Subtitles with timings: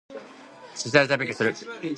[0.73, 1.53] すしだでタイピングする。